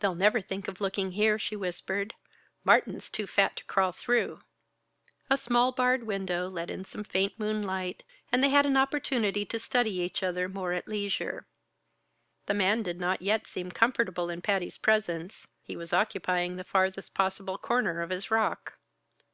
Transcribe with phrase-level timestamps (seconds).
[0.00, 2.14] "They'll never think of looking here," she whispered.
[2.64, 4.40] "Martin's too fat to crawl through."
[5.28, 9.58] A small barred window let in some faint moonlight and they had an opportunity to
[9.58, 11.46] study each other more at leisure.
[12.46, 17.12] The man did not yet seem comfortable in Patty's presence; he was occupying the farthest
[17.12, 18.78] possible corner of his rock.